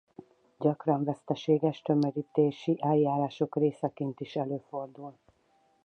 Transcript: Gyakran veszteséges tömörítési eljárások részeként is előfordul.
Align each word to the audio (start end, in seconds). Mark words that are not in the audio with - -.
Gyakran 0.59 1.03
veszteséges 1.03 1.81
tömörítési 1.81 2.77
eljárások 2.81 3.55
részeként 3.55 4.19
is 4.19 4.35
előfordul. 4.35 5.17